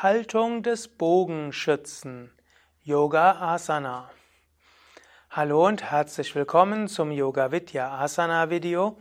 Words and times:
Haltung 0.00 0.62
des 0.62 0.86
Bogenschützen. 0.86 2.30
Yoga 2.84 3.32
Asana. 3.32 4.08
Hallo 5.28 5.66
und 5.66 5.82
herzlich 5.82 6.36
willkommen 6.36 6.86
zum 6.86 7.10
Yoga 7.10 7.50
Vidya 7.50 7.98
Asana 7.98 8.48
Video. 8.48 8.96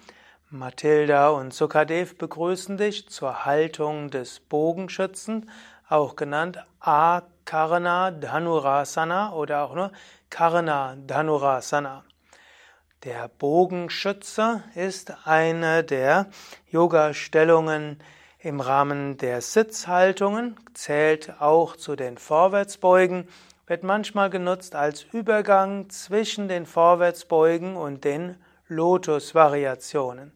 Mathilda 0.49 1.29
und 1.29 1.53
Sukadev 1.53 2.17
begrüßen 2.17 2.77
dich 2.77 3.09
zur 3.09 3.45
Haltung 3.45 4.09
des 4.09 4.39
Bogenschützen, 4.39 5.51
auch 5.87 6.15
genannt 6.15 6.65
Akarna 6.79 8.09
Dhanurasana 8.09 9.33
oder 9.33 9.65
auch 9.65 9.75
nur 9.75 9.91
Karna 10.31 10.95
Dhanurasana. 10.95 12.05
Der 13.03 13.27
Bogenschütze 13.27 14.63
ist 14.73 15.13
eine 15.27 15.83
der 15.83 16.31
Yoga-Stellungen, 16.71 18.01
im 18.47 18.61
Rahmen 18.61 19.17
der 19.17 19.41
Sitzhaltungen, 19.41 20.55
zählt 20.73 21.41
auch 21.41 21.75
zu 21.75 21.97
den 21.97 22.17
Vorwärtsbeugen, 22.17 23.27
wird 23.65 23.83
manchmal 23.83 24.29
genutzt 24.29 24.73
als 24.73 25.03
Übergang 25.11 25.89
zwischen 25.89 26.47
den 26.47 26.65
Vorwärtsbeugen 26.65 27.75
und 27.75 28.05
den 28.05 28.37
Lotus-Variationen. 28.69 30.31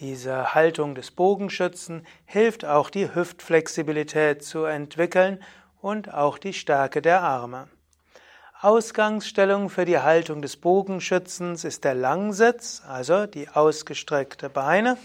Diese 0.00 0.54
Haltung 0.54 0.94
des 0.94 1.12
Bogenschützen 1.12 2.06
hilft 2.26 2.66
auch 2.66 2.90
die 2.90 3.14
Hüftflexibilität 3.14 4.44
zu 4.44 4.64
entwickeln 4.64 5.42
und 5.80 6.12
auch 6.12 6.36
die 6.36 6.52
Stärke 6.52 7.00
der 7.00 7.22
Arme. 7.22 7.68
Ausgangsstellung 8.60 9.70
für 9.70 9.86
die 9.86 9.98
Haltung 9.98 10.42
des 10.42 10.58
Bogenschützens 10.58 11.64
ist 11.64 11.84
der 11.84 11.94
Langsitz, 11.94 12.82
also 12.86 13.24
die 13.24 13.48
ausgestreckte 13.48 14.50
Beine. 14.50 14.98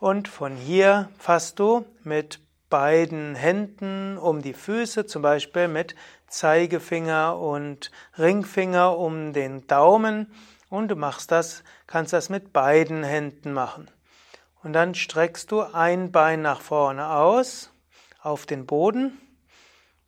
Und 0.00 0.28
von 0.28 0.56
hier 0.56 1.10
fasst 1.18 1.58
du 1.58 1.84
mit 2.04 2.40
beiden 2.70 3.34
Händen 3.34 4.16
um 4.16 4.40
die 4.40 4.54
Füße, 4.54 5.04
zum 5.04 5.20
Beispiel 5.20 5.68
mit 5.68 5.94
Zeigefinger 6.26 7.38
und 7.38 7.90
Ringfinger 8.18 8.96
um 8.96 9.34
den 9.34 9.66
Daumen. 9.66 10.32
Und 10.70 10.88
du 10.88 10.96
machst 10.96 11.30
das, 11.30 11.64
kannst 11.86 12.14
das 12.14 12.30
mit 12.30 12.54
beiden 12.54 13.04
Händen 13.04 13.52
machen. 13.52 13.90
Und 14.62 14.72
dann 14.72 14.94
streckst 14.94 15.52
du 15.52 15.60
ein 15.60 16.10
Bein 16.12 16.40
nach 16.40 16.62
vorne 16.62 17.10
aus 17.10 17.70
auf 18.22 18.46
den 18.46 18.64
Boden 18.64 19.18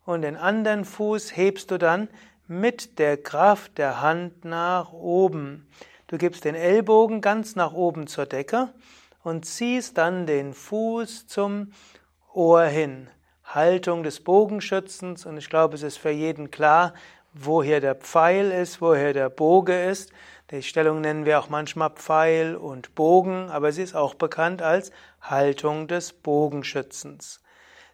und 0.07 0.23
den 0.23 0.37
anderen 0.37 0.87
Fuß 0.87 1.37
hebst 1.37 1.71
du 1.71 1.79
dann 1.79 2.09
mit 2.47 2.99
der 2.99 3.23
Kraft 3.23 3.77
der 3.77 4.01
Hand 4.01 4.47
nach 4.47 4.93
oben. 4.93 5.69
Du 6.07 6.17
gibst 6.17 6.47
den 6.47 6.55
Ellbogen 6.55 7.21
ganz 7.21 7.57
nach 7.57 7.75
oben 7.75 8.07
zur 8.07 8.25
Decke 8.25 8.73
und 9.23 9.45
ziehst 9.47 9.99
dann 9.99 10.27
den 10.27 10.55
Fuß 10.55 11.27
zum 11.27 11.73
Ohr 12.33 12.65
hin. 12.65 13.09
Haltung 13.45 14.03
des 14.03 14.21
Bogenschützens 14.21 15.27
und 15.27 15.37
ich 15.37 15.51
glaube, 15.51 15.75
es 15.75 15.83
ist 15.83 15.99
für 15.99 16.11
jeden 16.11 16.51
klar, 16.51 16.95
wo 17.35 17.63
hier 17.63 17.81
der 17.81 17.95
Pfeil 17.95 18.51
ist, 18.51 18.81
wo 18.81 18.95
hier 18.95 19.13
der 19.13 19.29
Boge 19.29 19.85
ist. 19.85 20.13
Die 20.51 20.63
Stellung 20.63 21.01
nennen 21.01 21.25
wir 21.25 21.39
auch 21.39 21.49
manchmal 21.49 21.91
Pfeil 21.91 22.57
und 22.57 22.95
Bogen, 22.95 23.51
aber 23.51 23.73
sie 23.73 23.83
ist 23.83 23.95
auch 23.95 24.15
bekannt 24.15 24.63
als 24.63 24.93
Haltung 25.21 25.89
des 25.89 26.13
Bogenschützens. 26.13 27.41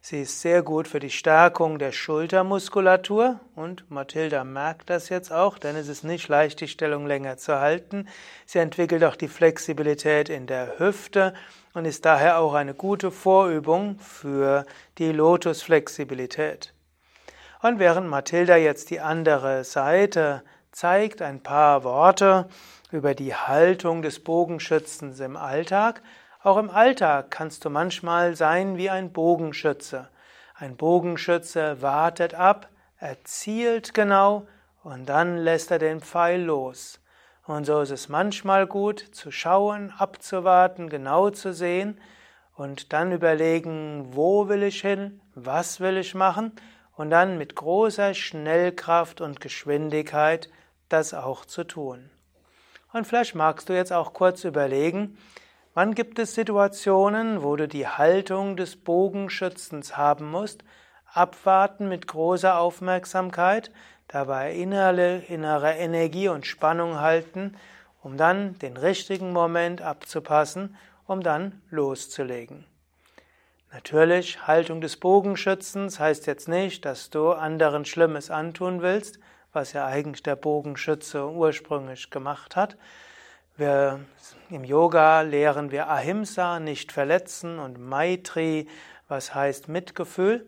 Sie 0.00 0.22
ist 0.22 0.40
sehr 0.40 0.62
gut 0.62 0.86
für 0.86 1.00
die 1.00 1.10
Stärkung 1.10 1.78
der 1.78 1.90
Schultermuskulatur 1.90 3.40
und 3.56 3.90
Mathilda 3.90 4.44
merkt 4.44 4.90
das 4.90 5.08
jetzt 5.08 5.32
auch, 5.32 5.58
denn 5.58 5.74
es 5.74 5.88
ist 5.88 6.04
nicht 6.04 6.28
leicht, 6.28 6.60
die 6.60 6.68
Stellung 6.68 7.06
länger 7.06 7.36
zu 7.36 7.58
halten. 7.58 8.08
Sie 8.46 8.60
entwickelt 8.60 9.02
auch 9.02 9.16
die 9.16 9.28
Flexibilität 9.28 10.28
in 10.28 10.46
der 10.46 10.78
Hüfte 10.78 11.34
und 11.74 11.84
ist 11.84 12.04
daher 12.04 12.38
auch 12.38 12.54
eine 12.54 12.74
gute 12.74 13.10
Vorübung 13.10 13.98
für 13.98 14.64
die 14.98 15.10
Lotusflexibilität. 15.10 16.72
Und 17.60 17.80
während 17.80 18.08
Mathilda 18.08 18.56
jetzt 18.56 18.90
die 18.90 19.00
andere 19.00 19.64
Seite 19.64 20.44
zeigt, 20.70 21.22
ein 21.22 21.42
paar 21.42 21.82
Worte 21.82 22.48
über 22.92 23.16
die 23.16 23.34
Haltung 23.34 24.02
des 24.02 24.22
Bogenschützens 24.22 25.18
im 25.18 25.36
Alltag, 25.36 26.02
auch 26.42 26.56
im 26.56 26.70
Alltag 26.70 27.30
kannst 27.30 27.64
du 27.64 27.70
manchmal 27.70 28.36
sein 28.36 28.76
wie 28.76 28.90
ein 28.90 29.12
Bogenschütze. 29.12 30.08
Ein 30.54 30.76
Bogenschütze 30.76 31.82
wartet 31.82 32.34
ab, 32.34 32.68
er 32.98 33.22
zielt 33.24 33.94
genau 33.94 34.46
und 34.82 35.08
dann 35.08 35.36
lässt 35.36 35.70
er 35.70 35.78
den 35.78 36.00
Pfeil 36.00 36.42
los. 36.42 37.00
Und 37.46 37.64
so 37.64 37.80
ist 37.80 37.90
es 37.90 38.08
manchmal 38.08 38.66
gut 38.66 39.00
zu 39.00 39.30
schauen, 39.30 39.92
abzuwarten, 39.96 40.88
genau 40.88 41.30
zu 41.30 41.52
sehen 41.52 41.98
und 42.54 42.92
dann 42.92 43.12
überlegen, 43.12 44.14
wo 44.14 44.48
will 44.48 44.62
ich 44.62 44.80
hin, 44.80 45.20
was 45.34 45.80
will 45.80 45.96
ich 45.96 46.14
machen 46.14 46.52
und 46.96 47.10
dann 47.10 47.38
mit 47.38 47.54
großer 47.54 48.14
Schnellkraft 48.14 49.20
und 49.20 49.40
Geschwindigkeit 49.40 50.50
das 50.88 51.14
auch 51.14 51.44
zu 51.44 51.64
tun. 51.64 52.10
Und 52.92 53.06
vielleicht 53.06 53.34
magst 53.34 53.68
du 53.68 53.74
jetzt 53.74 53.92
auch 53.92 54.12
kurz 54.12 54.44
überlegen, 54.44 55.16
Wann 55.74 55.94
gibt 55.94 56.18
es 56.18 56.34
Situationen, 56.34 57.42
wo 57.42 57.56
du 57.56 57.68
die 57.68 57.86
Haltung 57.86 58.56
des 58.56 58.76
Bogenschützens 58.76 59.96
haben 59.96 60.30
musst, 60.30 60.64
abwarten 61.12 61.88
mit 61.88 62.06
großer 62.06 62.58
Aufmerksamkeit, 62.58 63.70
dabei 64.08 64.54
innere, 64.54 65.18
innere 65.28 65.74
Energie 65.74 66.28
und 66.28 66.46
Spannung 66.46 67.00
halten, 67.00 67.56
um 68.02 68.16
dann 68.16 68.58
den 68.58 68.76
richtigen 68.76 69.32
Moment 69.32 69.82
abzupassen, 69.82 70.76
um 71.06 71.22
dann 71.22 71.60
loszulegen. 71.70 72.64
Natürlich, 73.72 74.46
Haltung 74.46 74.80
des 74.80 74.96
Bogenschützens 74.96 76.00
heißt 76.00 76.26
jetzt 76.26 76.48
nicht, 76.48 76.86
dass 76.86 77.10
du 77.10 77.32
anderen 77.32 77.84
Schlimmes 77.84 78.30
antun 78.30 78.80
willst, 78.80 79.18
was 79.52 79.74
ja 79.74 79.86
eigentlich 79.86 80.22
der 80.22 80.36
Bogenschütze 80.36 81.28
ursprünglich 81.28 82.10
gemacht 82.10 82.56
hat, 82.56 82.78
wir, 83.58 84.00
Im 84.50 84.64
Yoga 84.64 85.22
lehren 85.22 85.70
wir 85.70 85.88
Ahimsa, 85.88 86.60
nicht 86.60 86.92
verletzen, 86.92 87.58
und 87.58 87.80
Maitri, 87.80 88.68
was 89.08 89.34
heißt 89.34 89.68
Mitgefühl. 89.68 90.46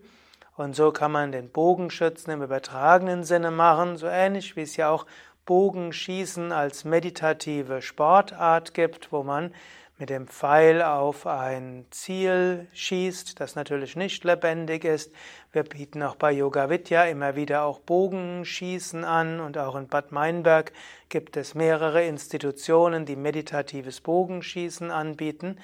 Und 0.55 0.75
so 0.75 0.91
kann 0.91 1.11
man 1.11 1.31
den 1.31 1.49
Bogenschützen 1.49 2.33
im 2.33 2.43
übertragenen 2.43 3.23
Sinne 3.23 3.51
machen, 3.51 3.97
so 3.97 4.07
ähnlich 4.07 4.55
wie 4.55 4.61
es 4.61 4.77
ja 4.77 4.89
auch 4.89 5.05
Bogenschießen 5.45 6.51
als 6.51 6.85
meditative 6.85 7.81
Sportart 7.81 8.73
gibt, 8.73 9.11
wo 9.11 9.23
man 9.23 9.53
mit 10.01 10.09
dem 10.09 10.27
Pfeil 10.27 10.81
auf 10.81 11.27
ein 11.27 11.85
Ziel 11.91 12.67
schießt, 12.73 13.39
das 13.39 13.55
natürlich 13.55 13.95
nicht 13.95 14.23
lebendig 14.23 14.83
ist. 14.83 15.13
Wir 15.51 15.61
bieten 15.61 16.01
auch 16.01 16.15
bei 16.15 16.31
Yoga 16.31 16.71
Vidya 16.71 17.05
immer 17.05 17.35
wieder 17.35 17.63
auch 17.63 17.79
Bogenschießen 17.79 19.03
an 19.03 19.39
und 19.39 19.59
auch 19.59 19.75
in 19.75 19.87
Bad 19.87 20.11
Meinberg 20.11 20.73
gibt 21.09 21.37
es 21.37 21.53
mehrere 21.53 22.03
Institutionen, 22.03 23.05
die 23.05 23.15
meditatives 23.15 24.01
Bogenschießen 24.01 24.89
anbieten. 24.89 25.59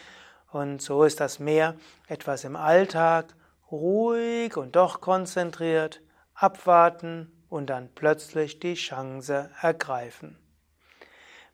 Und 0.51 0.83
so 0.83 1.03
ist 1.03 1.19
das 1.19 1.39
mehr 1.39 1.75
etwas 2.07 2.44
im 2.44 2.55
Alltag, 2.55 3.33
ruhig 3.71 4.55
und 4.55 4.75
doch 4.75 5.01
konzentriert, 5.01 6.01
abwarten 6.35 7.31
und 7.49 7.69
dann 7.69 7.89
plötzlich 7.93 8.59
die 8.59 8.75
Chance 8.75 9.49
ergreifen. 9.61 10.37